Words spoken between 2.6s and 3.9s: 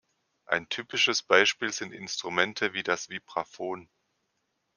wie das Vibraphon.